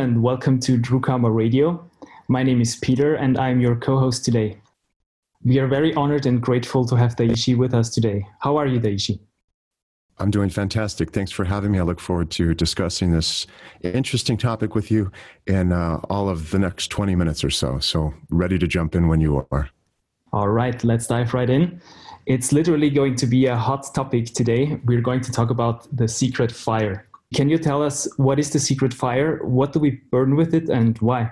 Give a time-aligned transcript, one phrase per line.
[0.00, 1.86] And welcome to Drukama Radio.
[2.26, 4.58] My name is Peter, and I'm your co host today.
[5.44, 8.26] We are very honored and grateful to have Daishi with us today.
[8.38, 9.20] How are you, Daishi?
[10.16, 11.10] I'm doing fantastic.
[11.10, 11.80] Thanks for having me.
[11.80, 13.46] I look forward to discussing this
[13.82, 15.12] interesting topic with you
[15.46, 17.78] in uh, all of the next 20 minutes or so.
[17.78, 19.68] So, ready to jump in when you are.
[20.32, 21.78] All right, let's dive right in.
[22.24, 24.80] It's literally going to be a hot topic today.
[24.86, 27.09] We're going to talk about the secret fire.
[27.34, 29.38] Can you tell us what is the secret fire?
[29.44, 31.30] What do we burn with it and why?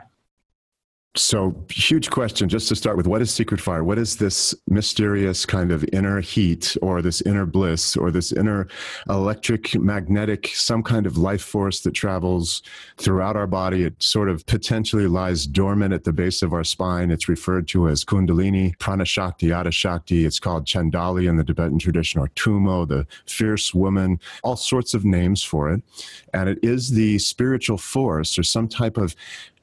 [1.18, 3.82] So, huge question just to start with what is secret fire?
[3.82, 8.68] What is this mysterious kind of inner heat or this inner bliss or this inner
[9.08, 12.62] electric, magnetic, some kind of life force that travels
[12.98, 13.82] throughout our body?
[13.82, 17.10] It sort of potentially lies dormant at the base of our spine.
[17.10, 20.24] It's referred to as Kundalini, Prana Shakti, Shakti.
[20.24, 25.04] It's called Chandali in the Tibetan tradition or Tummo, the fierce woman, all sorts of
[25.04, 25.82] names for it.
[26.32, 29.16] And it is the spiritual force or some type of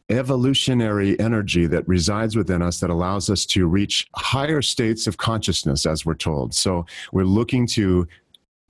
[0.09, 5.86] evolutionary energy that resides within us that allows us to reach higher states of consciousness,
[5.86, 6.53] as we're told.
[6.53, 8.08] So we're looking to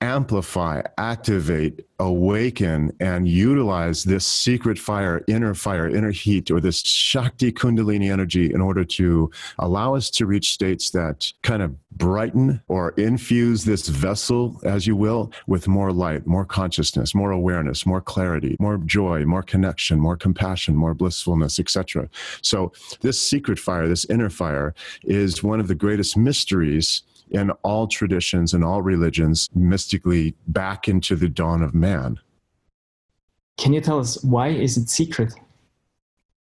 [0.00, 7.50] amplify, activate, awaken, and utilize this secret fire, inner fire, inner heat, or this Shakti
[7.50, 12.90] Kundalini energy in order to allow us to reach states that kind of brighten or
[12.98, 18.56] infuse this vessel, as you will, with more light, more consciousness, more awareness, more clarity,
[18.60, 22.08] more joy, more connection, more compassion, more blissfulness, etc.
[22.42, 24.74] So, this secret fire, this inner fire,
[25.04, 31.16] is one of the greatest mysteries in all traditions and all religions mystically back into
[31.16, 32.18] the dawn of man.
[33.58, 35.32] Can you tell us why is it secret?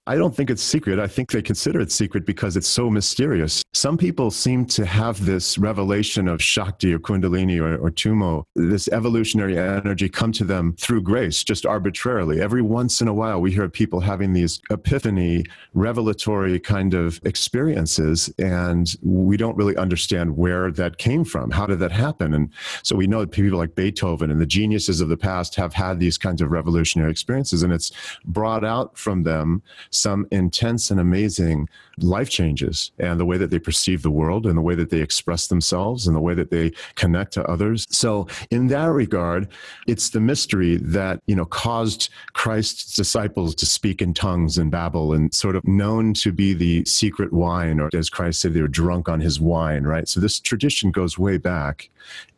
[0.07, 0.99] I don't think it's secret.
[0.99, 3.63] I think they consider it secret because it's so mysterious.
[3.73, 8.87] Some people seem to have this revelation of Shakti or Kundalini or, or Tummo, this
[8.89, 12.43] evolutionary energy come to them through grace, just arbitrarily.
[12.43, 18.33] Every once in a while, we hear people having these epiphany, revelatory kind of experiences,
[18.39, 21.51] and we don't really understand where that came from.
[21.51, 22.35] How did that happen?
[22.35, 22.51] And
[22.83, 25.99] so we know that people like Beethoven and the geniuses of the past have had
[25.99, 27.91] these kinds of revolutionary experiences, and it's
[28.27, 29.63] brought out from them
[29.95, 31.69] some intense and amazing
[31.99, 35.01] life changes and the way that they perceive the world and the way that they
[35.01, 37.87] express themselves and the way that they connect to others.
[37.91, 39.49] So in that regard,
[39.87, 45.13] it's the mystery that, you know, caused Christ's disciples to speak in tongues and babble
[45.13, 48.69] and sort of known to be the secret wine, or as Christ said, they were
[48.69, 50.09] drunk on his wine, right?
[50.09, 51.91] So this tradition goes way back.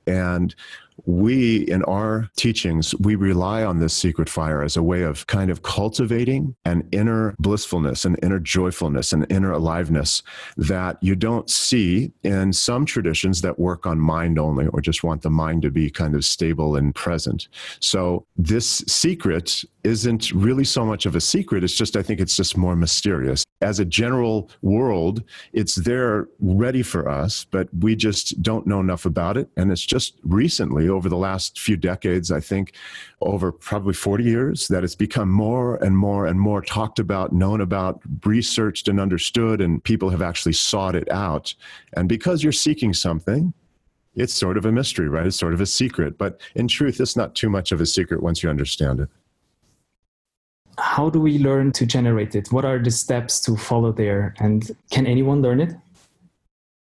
[0.07, 0.55] And
[1.05, 5.51] we in our teachings we rely on this secret fire as a way of kind
[5.51, 10.23] of cultivating an inner blissfulness an inner joyfulness an inner aliveness
[10.57, 15.23] that you don't see in some traditions that work on mind only or just want
[15.23, 17.49] the mind to be kind of stable and present.
[17.81, 21.63] So this secret isn't really so much of a secret.
[21.63, 23.45] It's just, I think it's just more mysterious.
[23.61, 29.07] As a general world, it's there ready for us, but we just don't know enough
[29.07, 29.49] about it.
[29.57, 32.75] And it's just recently, over the last few decades, I think,
[33.21, 37.61] over probably 40 years, that it's become more and more and more talked about, known
[37.61, 41.55] about, researched and understood, and people have actually sought it out.
[41.93, 43.55] And because you're seeking something,
[44.17, 45.27] it's sort of a mystery, right?
[45.27, 46.19] It's sort of a secret.
[46.19, 49.09] But in truth, it's not too much of a secret once you understand it
[50.79, 52.53] how do we learn to generate it?
[52.53, 54.35] What are the steps to follow there?
[54.39, 55.75] And can anyone learn it?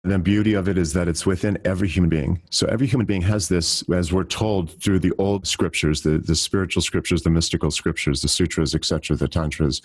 [0.04, 2.42] The beauty of it is that it's within every human being.
[2.50, 6.36] So every human being has this, as we're told through the old scriptures, the, the
[6.36, 9.80] spiritual scriptures, the mystical scriptures, the sutras, etc., the tantras,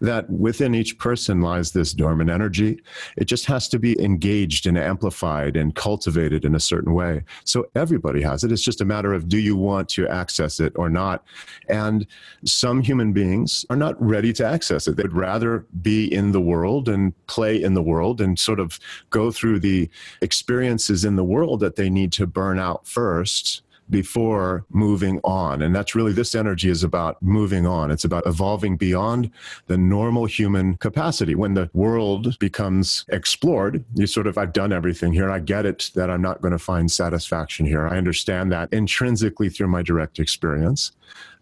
[0.00, 2.80] that within each person lies this dormant energy.
[3.16, 7.22] It just has to be engaged and amplified and cultivated in a certain way.
[7.44, 8.50] So everybody has it.
[8.50, 11.22] It's just a matter of do you want to access it or not?
[11.68, 12.08] And
[12.44, 14.96] some human beings are not ready to access it.
[14.96, 18.80] They'd rather be in the world and play in the world and sort of
[19.10, 19.88] go through the
[20.20, 25.62] experiences in the world that they need to burn out first before moving on.
[25.62, 27.90] And that's really this energy is about moving on.
[27.90, 29.30] It's about evolving beyond
[29.66, 31.34] the normal human capacity.
[31.34, 35.30] When the world becomes explored, you sort of, I've done everything here.
[35.30, 37.86] I get it that I'm not going to find satisfaction here.
[37.88, 40.92] I understand that intrinsically through my direct experience.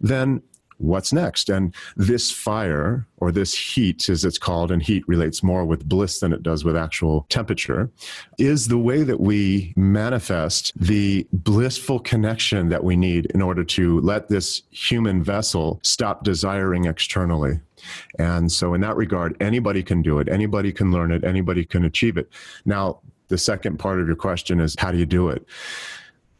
[0.01, 0.41] Then
[0.79, 1.49] what's next?
[1.49, 6.19] And this fire, or this heat, as it's called, and heat relates more with bliss
[6.19, 7.89] than it does with actual temperature,
[8.37, 13.99] is the way that we manifest the blissful connection that we need in order to
[14.01, 17.59] let this human vessel stop desiring externally.
[18.17, 21.85] And so, in that regard, anybody can do it, anybody can learn it, anybody can
[21.85, 22.29] achieve it.
[22.65, 22.99] Now,
[23.29, 25.45] the second part of your question is how do you do it?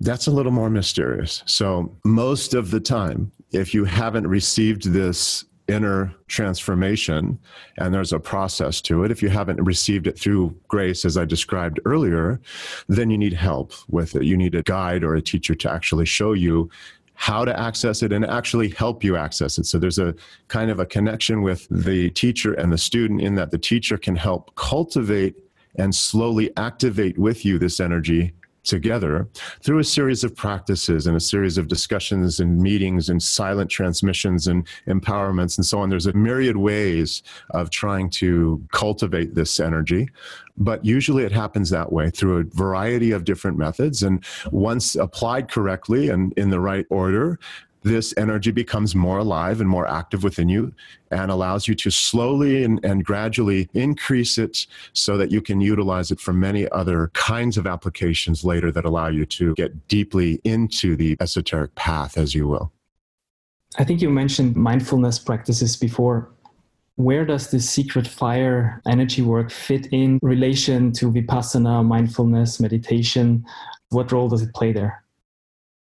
[0.01, 1.43] That's a little more mysterious.
[1.45, 7.39] So, most of the time, if you haven't received this inner transformation,
[7.77, 9.11] and there's a process to it.
[9.11, 12.41] If you haven't received it through grace, as I described earlier,
[12.87, 14.23] then you need help with it.
[14.23, 16.69] You need a guide or a teacher to actually show you
[17.13, 19.65] how to access it and actually help you access it.
[19.65, 20.15] So there's a
[20.47, 24.15] kind of a connection with the teacher and the student in that the teacher can
[24.15, 25.35] help cultivate
[25.75, 28.33] and slowly activate with you this energy
[28.69, 29.27] together
[29.61, 34.47] through a series of practices and a series of discussions and meetings and silent transmissions
[34.47, 35.89] and empowerments and so on.
[35.89, 40.07] There's a myriad ways of trying to cultivate this energy,
[40.57, 44.03] but usually it happens that way through a variety of different methods.
[44.03, 47.39] And once applied correctly and in the right order,
[47.83, 50.73] this energy becomes more alive and more active within you
[51.11, 56.11] and allows you to slowly and, and, gradually increase it so that you can utilize
[56.11, 60.95] it for many other kinds of applications later that allow you to get deeply into
[60.95, 62.71] the esoteric path, as you will.
[63.77, 66.29] I think you mentioned mindfulness practices before.
[66.95, 73.45] Where does this secret fire energy work fit in relation to vipassana, mindfulness, meditation?
[73.89, 75.03] What role does it play there?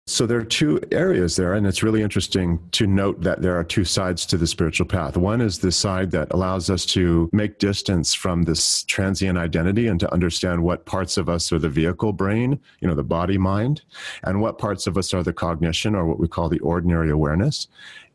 [0.06, 3.64] So there are two areas there, and it's really interesting to note that there are
[3.64, 5.16] two sides to the spiritual path.
[5.16, 9.98] One is the side that allows us to make distance from this transient identity and
[10.00, 13.80] to understand what parts of us are the vehicle brain, you know, the body mind,
[14.24, 17.68] and what parts of us are the cognition or what we call the ordinary awareness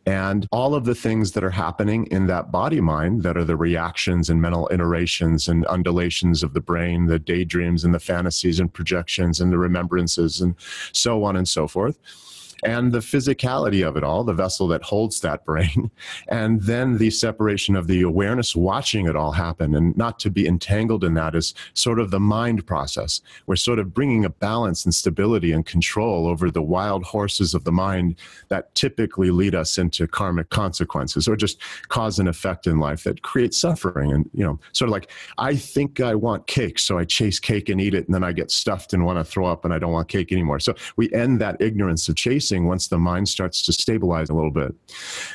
[0.10, 3.56] and all of the things that are happening in that body mind that are the
[3.56, 8.74] reactions and mental iterations and undulations of the brain, the daydreams and the fantasies and
[8.74, 10.56] projections and the remembrances and
[10.94, 12.00] so on and so forth
[12.64, 15.92] and the physicality of it all, the vessel that holds that brain,
[16.28, 20.48] and then the separation of the awareness watching it all happen and not to be
[20.48, 23.22] entangled in that is sort of the mind process.
[23.48, 27.64] We're sort of bringing a balance and stability and control over the wild horses of
[27.64, 28.16] the mind
[28.50, 33.22] that typically lead us into karmic consequences or just cause and effect in life that
[33.22, 34.12] creates suffering.
[34.12, 37.70] And, you know, sort of like, I think I want cake, so I chase cake
[37.70, 39.80] and eat it, and then I get stuffed and want to throw up and I
[39.80, 40.60] don't want cake anymore.
[40.60, 44.52] So we end that ignorance of chasing once the mind starts to stabilize a little
[44.52, 44.74] bit.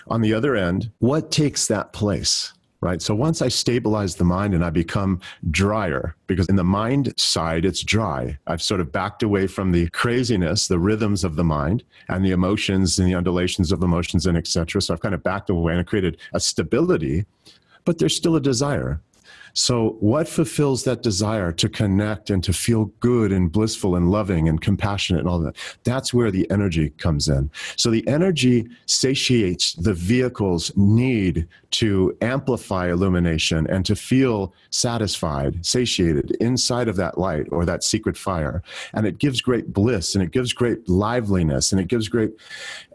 [0.08, 2.52] On the other end, what takes that place?
[2.80, 3.00] Right.
[3.00, 5.20] So once I stabilize the mind and I become
[5.50, 8.36] drier, because in the mind side, it's dry.
[8.46, 12.32] I've sort of backed away from the craziness, the rhythms of the mind and the
[12.32, 14.82] emotions and the undulations of emotions and etc.
[14.82, 17.24] So I've kind of backed away and I created a stability,
[17.86, 19.00] but there's still a desire.
[19.54, 24.48] So, what fulfills that desire to connect and to feel good and blissful and loving
[24.48, 25.56] and compassionate and all that?
[25.84, 27.50] That's where the energy comes in.
[27.76, 36.32] So, the energy satiates the vehicle's need to amplify illumination and to feel satisfied, satiated
[36.40, 38.62] inside of that light or that secret fire.
[38.92, 42.32] And it gives great bliss and it gives great liveliness and it gives great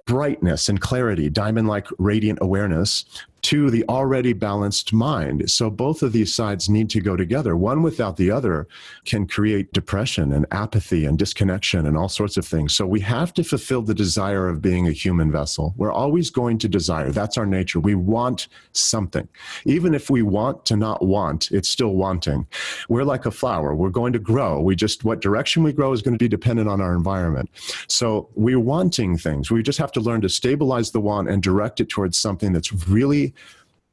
[0.05, 3.05] brightness and clarity, diamond like radiant awareness
[3.41, 5.49] to the already balanced mind.
[5.49, 7.55] So both of these sides need to go together.
[7.55, 8.67] One without the other
[9.05, 12.75] can create depression and apathy and disconnection and all sorts of things.
[12.75, 15.73] So we have to fulfill the desire of being a human vessel.
[15.77, 17.11] We're always going to desire.
[17.11, 17.79] That's our nature.
[17.79, 19.27] We want something.
[19.65, 22.45] Even if we want to not want, it's still wanting.
[22.89, 23.73] We're like a flower.
[23.73, 24.59] We're going to grow.
[24.59, 27.49] We just, what direction we grow is going to be dependent on our environment.
[27.87, 29.49] So we're wanting things.
[29.49, 32.87] We just have to learn to stabilize the want and direct it towards something that's
[32.87, 33.33] really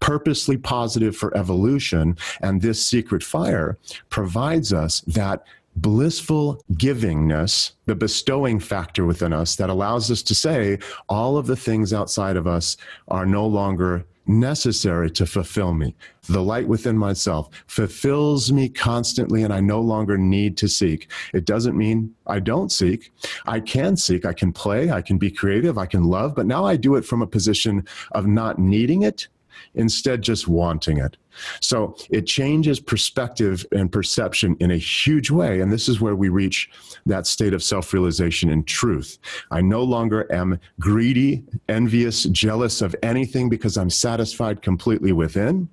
[0.01, 2.17] purposely positive for evolution.
[2.41, 3.79] And this secret fire
[4.11, 5.45] provides us that
[5.77, 11.57] blissful givingness, the bestowing factor within us that allows us to say all of the
[11.57, 12.77] things outside of us
[13.09, 15.95] are no longer necessary to fulfill me.
[16.29, 21.11] The light within myself fulfills me constantly, and I no longer need to seek.
[21.33, 23.13] It doesn't mean I don't seek.
[23.47, 26.65] I can seek, I can play, I can be creative, I can love, but now
[26.65, 29.29] I do it from a position of not needing it
[29.77, 31.17] instead just wanting it.
[31.61, 35.61] So it changes perspective and perception in a huge way.
[35.61, 36.71] And this is where we reach
[37.05, 39.19] that state of self realization and truth.
[39.51, 45.69] I no longer am greedy, envious, jealous of anything because I'm satisfied completely within.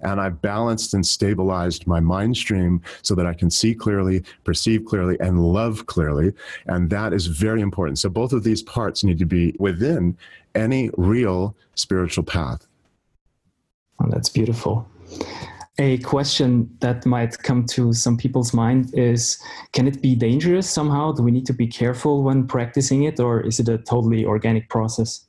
[0.00, 4.84] And I've balanced and stabilized my mind stream so that I can see clearly, perceive
[4.84, 6.32] clearly, and love clearly.
[6.66, 7.98] And that is very important.
[7.98, 10.16] So both of these parts need to be within
[10.54, 12.65] any real spiritual path.
[14.00, 14.88] Oh, that's beautiful.
[15.78, 19.38] A question that might come to some people's mind is
[19.72, 21.12] can it be dangerous somehow?
[21.12, 24.70] Do we need to be careful when practicing it, or is it a totally organic
[24.70, 25.26] process?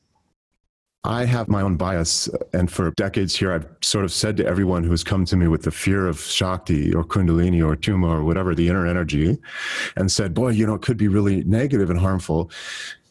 [1.03, 4.83] I have my own bias, and for decades here, I've sort of said to everyone
[4.83, 8.53] who's come to me with the fear of Shakti or Kundalini or Tummo or whatever,
[8.53, 9.37] the inner energy,
[9.95, 12.51] and said, Boy, you know, it could be really negative and harmful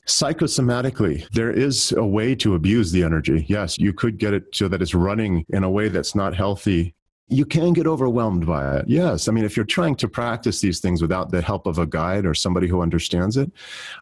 [0.06, 3.44] Psychosomatically, there is a way to abuse the energy.
[3.48, 6.94] Yes, you could get it so that it's running in a way that's not healthy
[7.28, 8.84] you can get overwhelmed by it.
[8.88, 9.26] Yes.
[9.26, 12.24] I mean, if you're trying to practice these things without the help of a guide
[12.24, 13.50] or somebody who understands it,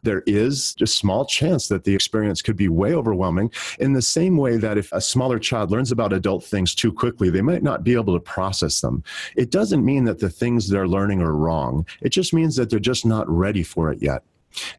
[0.03, 3.51] there is a small chance that the experience could be way overwhelming.
[3.79, 7.31] In the same way that if a smaller child learns about adult things too quickly,
[7.31, 9.03] they might not be able to process them.
[9.35, 12.79] It doesn't mean that the things they're learning are wrong, it just means that they're
[12.79, 14.23] just not ready for it yet.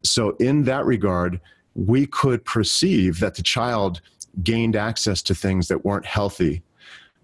[0.03, 1.39] So, in that regard,
[1.75, 4.01] we could perceive that the child
[4.43, 6.63] gained access to things that weren't healthy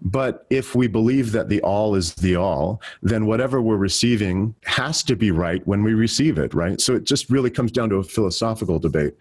[0.04, 5.02] but if we believe that the all is the all, then whatever we're receiving has
[5.04, 6.78] to be right when we receive it, right?
[6.80, 9.14] So it just really comes down to a philosophical debate.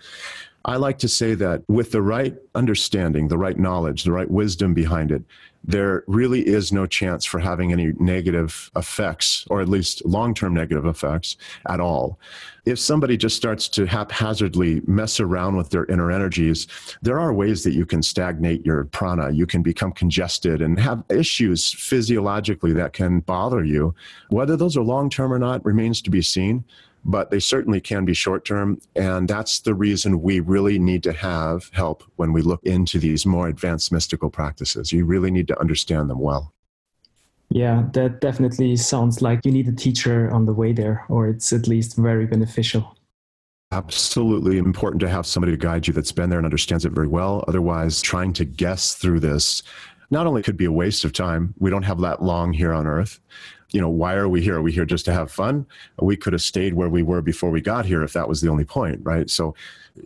[0.65, 4.73] I like to say that with the right understanding, the right knowledge, the right wisdom
[4.73, 5.23] behind it,
[5.63, 10.53] there really is no chance for having any negative effects, or at least long term
[10.53, 11.37] negative effects
[11.69, 12.19] at all.
[12.65, 16.67] If somebody just starts to haphazardly mess around with their inner energies,
[17.01, 19.31] there are ways that you can stagnate your prana.
[19.31, 23.95] You can become congested and have issues physiologically that can bother you.
[24.29, 26.63] Whether those are long term or not remains to be seen
[27.05, 28.79] but they certainly can be short term.
[28.95, 33.25] And that's the reason we really need to have help when we look into these
[33.25, 34.91] more advanced mystical practices.
[34.91, 36.53] You really need to understand them well.
[37.49, 41.53] Yeah, that definitely sounds like you need a teacher on the way there, or it's
[41.53, 42.97] at least very beneficial.
[43.71, 47.07] Absolutely important to have somebody to guide you that's been there and understands it very
[47.07, 47.43] well.
[47.47, 49.61] Otherwise, trying to guess through this
[50.09, 52.87] not only could be a waste of time, we don't have that long here on
[52.87, 53.19] earth,
[53.73, 54.57] you know, why are we here?
[54.57, 55.65] Are we here just to have fun?
[55.99, 58.49] We could have stayed where we were before we got here if that was the
[58.49, 59.29] only point, right?
[59.29, 59.55] So,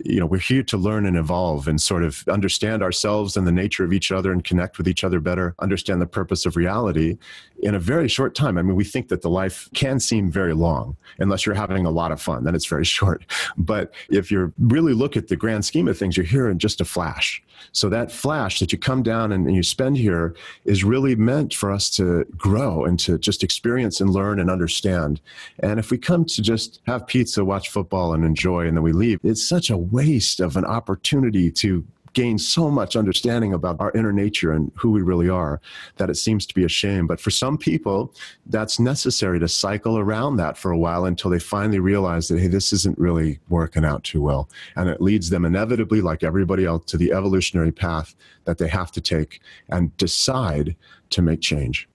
[0.03, 3.51] you know, we're here to learn and evolve and sort of understand ourselves and the
[3.51, 7.17] nature of each other and connect with each other better, understand the purpose of reality
[7.59, 8.57] in a very short time.
[8.57, 11.89] I mean, we think that the life can seem very long unless you're having a
[11.89, 13.23] lot of fun, then it's very short.
[13.57, 16.81] But if you really look at the grand scheme of things, you're here in just
[16.81, 17.41] a flash.
[17.71, 21.53] So that flash that you come down and, and you spend here is really meant
[21.53, 25.21] for us to grow and to just experience and learn and understand.
[25.59, 28.93] And if we come to just have pizza, watch football, and enjoy, and then we
[28.93, 33.91] leave, it's such a waste of an opportunity to gain so much understanding about our
[33.91, 35.61] inner nature and who we really are
[35.97, 37.05] that it seems to be a shame.
[37.05, 38.11] But for some people,
[38.47, 42.47] that's necessary to cycle around that for a while until they finally realize that, hey,
[42.47, 44.49] this isn't really working out too well.
[44.75, 48.15] And it leads them inevitably, like everybody else, to the evolutionary path
[48.45, 50.75] that they have to take and decide
[51.11, 51.87] to make change.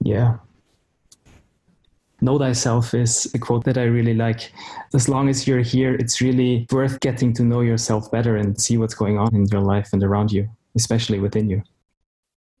[0.00, 0.36] Yeah,
[2.24, 4.52] know thyself is a quote that I really like.
[4.94, 8.78] As long as you're here, it's really worth getting to know yourself better and see
[8.78, 11.62] what's going on in your life and around you, especially within you.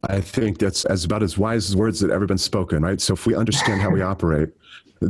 [0.08, 3.00] I think that's as about as wise as words that ever been spoken, right?
[3.00, 4.50] So if we understand how we operate,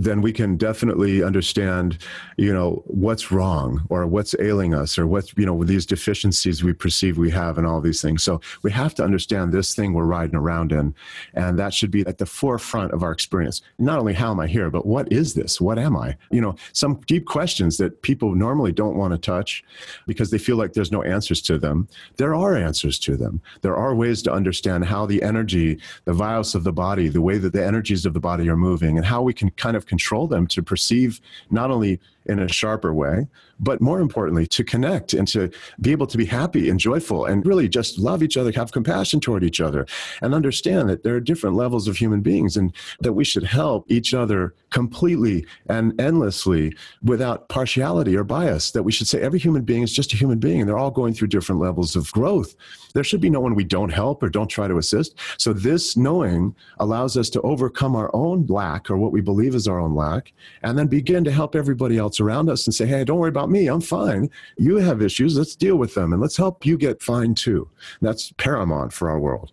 [0.02, 1.98] then we can definitely understand,
[2.36, 6.72] you know, what's wrong or what's ailing us or what's, you know, these deficiencies we
[6.72, 8.22] perceive we have and all these things.
[8.22, 10.94] So we have to understand this thing we're riding around in.
[11.34, 13.62] And that should be at the forefront of our experience.
[13.78, 15.60] Not only how am I here, but what is this?
[15.60, 16.16] What am I?
[16.30, 19.64] You know, some deep questions that people normally don't want to touch
[20.06, 21.88] because they feel like there's no answers to them.
[22.16, 23.40] There are answers to them.
[23.62, 27.38] There are ways to understand how the energy, the vials of the body, the way
[27.38, 30.26] that the energies of the body are moving, and how we can kind of control
[30.26, 33.26] them to perceive not only in a sharper way,
[33.60, 35.50] but more importantly, to connect and to
[35.80, 39.20] be able to be happy and joyful and really just love each other, have compassion
[39.20, 39.86] toward each other,
[40.22, 43.90] and understand that there are different levels of human beings and that we should help
[43.90, 48.70] each other completely and endlessly without partiality or bias.
[48.72, 50.90] That we should say every human being is just a human being and they're all
[50.90, 52.54] going through different levels of growth.
[52.94, 55.18] There should be no one we don't help or don't try to assist.
[55.36, 59.68] So, this knowing allows us to overcome our own lack or what we believe is
[59.68, 63.04] our own lack and then begin to help everybody else around us and say, hey,
[63.04, 63.68] don't worry about me.
[63.68, 64.30] I'm fine.
[64.56, 65.37] You have issues.
[65.37, 67.68] Let's deal with them and let's help you get fine too.
[68.00, 69.52] That's paramount for our world.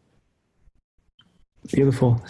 [1.71, 2.21] Beautiful.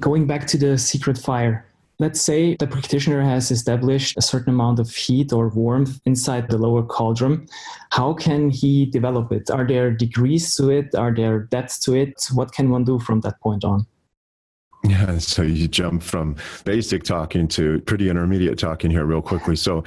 [0.00, 1.66] Going back to the secret fire,
[1.98, 6.58] let's say the practitioner has established a certain amount of heat or warmth inside the
[6.58, 7.46] lower cauldron.
[7.90, 9.50] How can he develop it?
[9.50, 10.94] Are there degrees to it?
[10.94, 12.26] Are there depths to it?
[12.32, 13.86] What can one do from that point on?
[14.84, 19.54] Yeah, so you jump from basic talking to pretty intermediate talking here real quickly.
[19.54, 19.84] So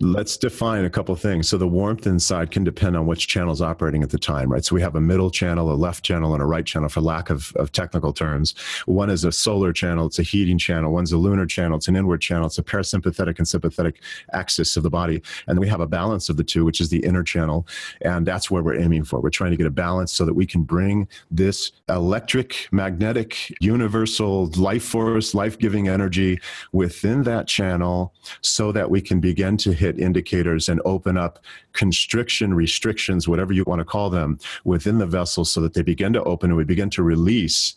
[0.00, 1.48] Let's define a couple things.
[1.48, 4.64] So the warmth inside can depend on which channel is operating at the time, right?
[4.64, 7.30] So we have a middle channel, a left channel, and a right channel for lack
[7.30, 8.54] of, of technical terms.
[8.86, 10.92] One is a solar channel, it's a heating channel.
[10.92, 12.46] One's a lunar channel, it's an inward channel.
[12.46, 15.22] It's a parasympathetic and sympathetic axis of the body.
[15.46, 17.66] And we have a balance of the two, which is the inner channel.
[18.00, 19.20] And that's where we're aiming for.
[19.20, 24.46] We're trying to get a balance so that we can bring this electric, magnetic, universal
[24.56, 26.40] life force, life giving energy
[26.72, 31.38] within that channel so that we can begin to hit indicators and open up
[31.72, 36.12] constriction, restrictions, whatever you want to call them, within the vessels so that they begin
[36.12, 37.74] to open and we begin to release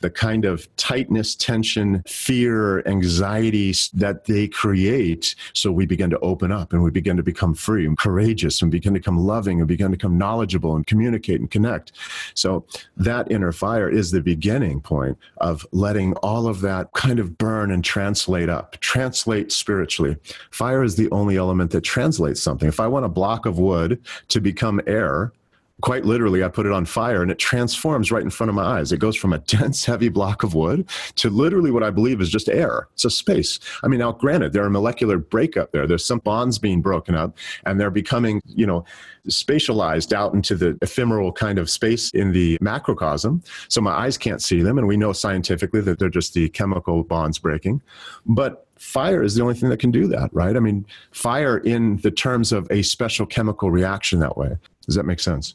[0.00, 5.34] the kind of tightness, tension, fear, anxiety that they create.
[5.52, 8.70] So we begin to open up and we begin to become free and courageous and
[8.70, 11.92] begin to become loving and begin to become knowledgeable and communicate and connect.
[12.34, 12.64] So
[12.96, 17.70] that inner fire is the beginning point of letting all of that kind of burn
[17.70, 20.16] and translate up, translate spiritually.
[20.50, 22.68] Fire is the only element that translates something.
[22.68, 25.32] If I want a block of wood to become air,
[25.80, 28.64] quite literally, I put it on fire and it transforms right in front of my
[28.64, 28.92] eyes.
[28.92, 32.28] It goes from a dense, heavy block of wood to literally what I believe is
[32.28, 32.88] just air.
[32.94, 33.58] It's a space.
[33.82, 35.86] I mean, now granted, there are molecular breakup there.
[35.86, 38.84] There's some bonds being broken up and they're becoming, you know,
[39.28, 43.42] spatialized out into the ephemeral kind of space in the macrocosm.
[43.68, 44.78] So my eyes can't see them.
[44.78, 47.82] And we know scientifically that they're just the chemical bonds breaking.
[48.26, 50.56] But fire is the only thing that can do that, right?
[50.56, 54.56] I mean, fire in the terms of a special chemical reaction that way.
[54.86, 55.54] Does that make sense?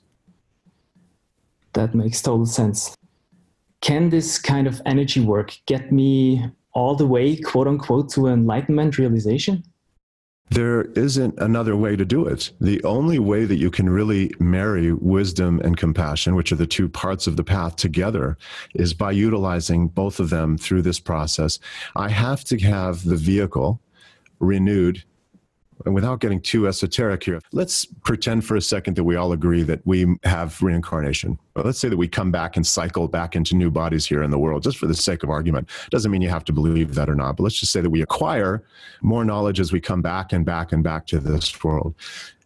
[1.75, 2.96] That makes total sense.
[3.82, 8.98] Can this kind of energy work get me all the way, quote unquote, to enlightenment
[8.98, 9.63] realization?
[10.50, 12.51] There isn't another way to do it.
[12.62, 16.88] The only way that you can really marry wisdom and compassion, which are the two
[16.88, 18.38] parts of the path together,
[18.74, 21.60] is by utilizing both of them through this process.
[21.96, 23.82] I have to have the vehicle
[24.39, 25.03] renewed
[25.84, 29.63] and without getting too esoteric here, let's pretend for a second that we all agree
[29.63, 31.38] that we have reincarnation.
[31.55, 34.39] let's say that we come back and cycle back into new bodies here in the
[34.39, 35.70] world, just for the sake of argument.
[35.89, 38.01] Doesn't mean you have to believe that or not, but let's just say that we
[38.01, 38.63] acquire
[39.01, 41.94] more knowledge as we come back and back and back to this world.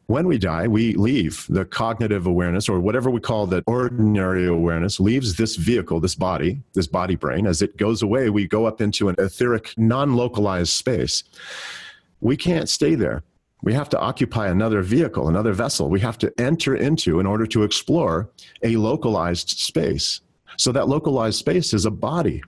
[0.07, 4.99] When we die, we leave the cognitive awareness, or whatever we call the ordinary awareness,
[4.99, 7.45] leaves this vehicle, this body, this body brain.
[7.45, 11.23] As it goes away, we go up into an etheric, non localized space
[12.21, 13.23] we can't stay there.
[13.61, 15.89] We have to occupy another vehicle, another vessel.
[15.89, 18.29] We have to enter into in order to explore
[18.63, 20.21] a localized space.
[20.57, 22.41] So that localized space is a body.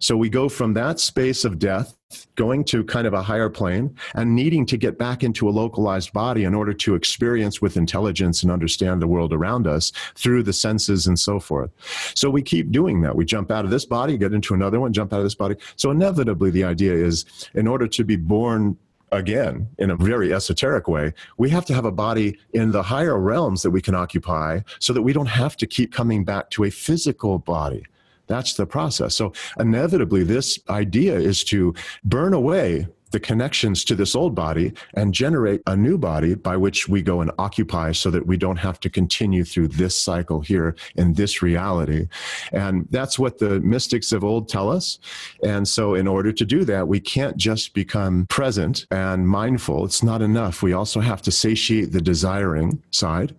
[0.00, 1.96] So we go from that space of death,
[2.36, 6.12] going to kind of a higher plane, and needing to get back into a localized
[6.12, 10.52] body in order to experience with intelligence and understand the world around us through the
[10.52, 11.70] senses and so forth.
[12.14, 13.16] So we keep doing that.
[13.16, 15.56] We jump out of this body, get into another one, jump out of this body.
[15.76, 18.76] So inevitably, the idea is in order to be born
[19.12, 23.18] again, in a very esoteric way, we have to have a body in the higher
[23.18, 26.64] realms that we can occupy so that we don't have to keep coming back to
[26.64, 27.84] a physical body.
[28.26, 29.14] That's the process.
[29.14, 35.14] So, inevitably, this idea is to burn away the connections to this old body and
[35.14, 38.80] generate a new body by which we go and occupy so that we don't have
[38.80, 42.08] to continue through this cycle here in this reality.
[42.52, 44.98] And that's what the mystics of old tell us.
[45.42, 49.84] And so, in order to do that, we can't just become present and mindful.
[49.84, 50.62] It's not enough.
[50.62, 53.34] We also have to satiate the desiring side.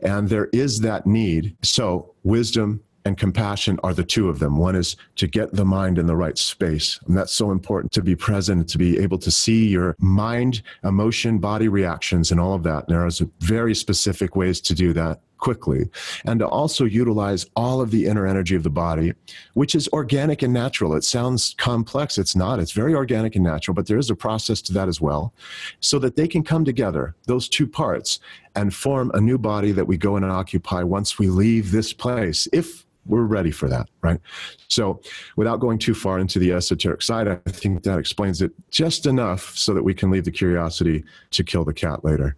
[0.00, 1.56] And there is that need.
[1.62, 4.56] So, wisdom, and compassion are the two of them.
[4.56, 7.00] One is to get the mind in the right space.
[7.06, 11.38] And that's so important to be present, to be able to see your mind, emotion,
[11.38, 12.84] body reactions, and all of that.
[12.86, 15.88] And there are very specific ways to do that quickly
[16.24, 19.12] and to also utilize all of the inner energy of the body
[19.54, 23.72] which is organic and natural it sounds complex it's not it's very organic and natural
[23.72, 25.32] but there is a process to that as well
[25.78, 28.18] so that they can come together those two parts
[28.56, 31.92] and form a new body that we go in and occupy once we leave this
[31.92, 34.20] place if we're ready for that, right?
[34.68, 35.00] So,
[35.36, 39.56] without going too far into the esoteric side, I think that explains it just enough
[39.56, 42.36] so that we can leave the curiosity to kill the cat later.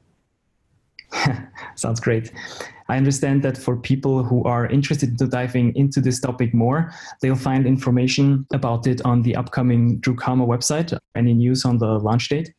[1.74, 2.32] Sounds great.
[2.88, 7.36] I understand that for people who are interested in diving into this topic more, they'll
[7.36, 10.96] find information about it on the upcoming Drukama website.
[11.14, 12.52] Any news on the launch date?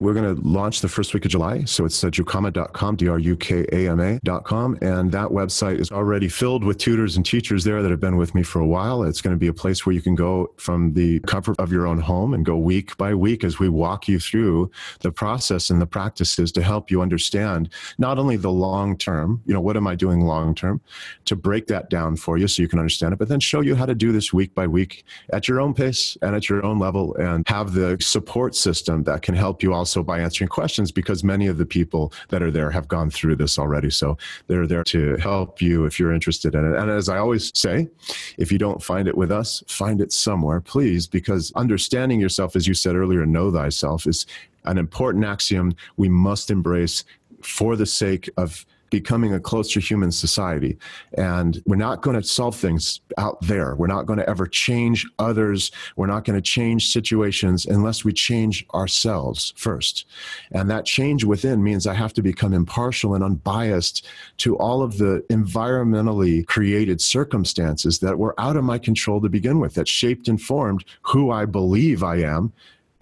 [0.00, 1.62] We're going to launch the first week of July.
[1.64, 4.78] So it's uh, drukama.com, D-R-U-K-A-M-A.com.
[4.82, 8.34] And that website is already filled with tutors and teachers there that have been with
[8.34, 9.04] me for a while.
[9.04, 11.86] It's going to be a place where you can go from the comfort of your
[11.86, 14.68] own home and go week by week as we walk you through
[15.00, 19.54] the process and the practices to help you understand not only the long term, you
[19.54, 20.80] know, what am I doing long term,
[21.26, 23.76] to break that down for you so you can understand it, but then show you
[23.76, 26.80] how to do this week by week at your own pace and at your own
[26.80, 30.90] level and have the support system that can help you all also by answering questions
[30.90, 33.90] because many of the people that are there have gone through this already.
[33.90, 34.16] So
[34.46, 36.74] they're there to help you if you're interested in it.
[36.80, 37.90] And as I always say,
[38.38, 42.66] if you don't find it with us, find it somewhere, please, because understanding yourself, as
[42.66, 44.24] you said earlier, know thyself is
[44.64, 47.04] an important axiom we must embrace
[47.42, 50.78] for the sake of becoming a closer human society.
[51.18, 53.74] And we're not going to solve things out there.
[53.74, 55.72] We're not going to ever change others.
[55.96, 60.06] We're not going to change situations unless we change ourselves first.
[60.52, 64.06] And that change within means I have to become impartial and unbiased
[64.38, 69.58] to all of the environmentally created circumstances that were out of my control to begin
[69.58, 72.52] with, that shaped and formed who I believe I am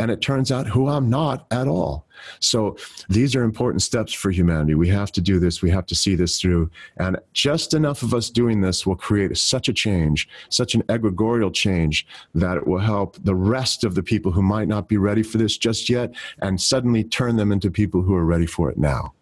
[0.03, 2.09] and it turns out who I'm not at all.
[2.41, 2.77] So
[3.09, 4.75] these are important steps for humanity.
[4.75, 6.73] We have to do this, we have to see this through.
[6.97, 11.55] And just enough of us doing this will create such a change, such an egregorial
[11.55, 15.23] change, that it will help the rest of the people who might not be ready
[15.23, 18.79] for this just yet and suddenly turn them into people who are ready for it
[18.79, 19.13] now.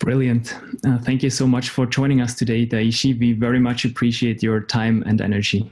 [0.00, 0.56] Brilliant.
[0.84, 3.16] Uh, thank you so much for joining us today, Daishi.
[3.16, 5.70] We very much appreciate your time and energy.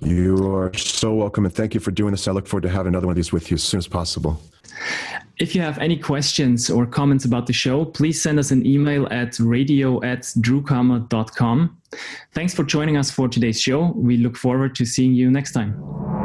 [0.00, 2.28] You are so welcome, and thank you for doing this.
[2.28, 4.40] I look forward to having another one of these with you as soon as possible.
[5.38, 9.06] If you have any questions or comments about the show, please send us an email
[9.10, 11.76] at radio at drukama.com.
[12.34, 13.92] Thanks for joining us for today's show.
[13.96, 16.15] We look forward to seeing you next time.